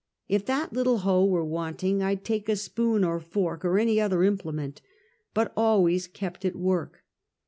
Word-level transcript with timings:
If 0.27 0.47
that 0.47 0.73
little 0.73 0.97
hoe 0.97 1.25
were 1.25 1.45
wanting, 1.45 2.01
I'd 2.01 2.25
take 2.25 2.49
a 2.49 2.55
spoon 2.55 3.03
or 3.03 3.19
fork, 3.19 3.63
or 3.63 3.77
any 3.77 4.01
other 4.01 4.23
implement, 4.23 4.81
but 5.35 5.53
always 5.55 6.07
keep 6.07 6.43
at 6.43 6.55
work. 6.55 7.03